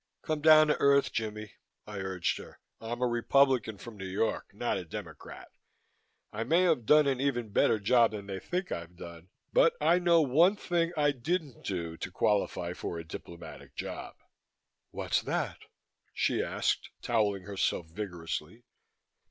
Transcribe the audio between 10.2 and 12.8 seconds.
one thing I didn't do to qualify